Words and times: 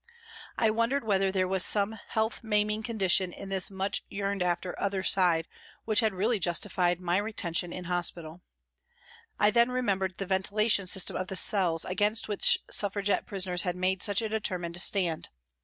I 0.57 0.71
wondered 0.71 1.03
whether 1.03 1.31
there 1.31 1.47
was 1.47 1.63
some 1.63 1.91
health 2.07 2.43
maiming 2.43 2.81
condition 2.81 3.31
in 3.31 3.49
this 3.49 3.69
much 3.69 4.01
yearned 4.09 4.41
after" 4.41 4.73
other 4.81 5.03
side" 5.03 5.47
which 5.85 5.99
had 5.99 6.15
really 6.15 6.39
justified 6.39 6.99
my 6.99 7.17
retention 7.17 7.71
in 7.71 7.83
hospital. 7.83 8.41
I 9.39 9.51
then 9.51 9.69
remembered 9.69 10.17
the 10.17 10.25
ventilation 10.25 10.87
system 10.87 11.15
of 11.15 11.27
the 11.27 11.35
cells 11.35 11.85
against 11.85 12.27
which 12.27 12.57
Suffragette 12.71 13.27
prisoners 13.27 13.61
had 13.61 13.75
made 13.75 14.01
such 14.01 14.23
a 14.23 14.29
determined 14.29 14.81
stand. 14.81 15.29